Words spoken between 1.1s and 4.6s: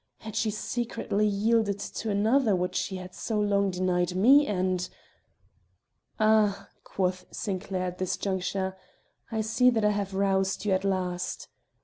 yielded to another what she had so long denied me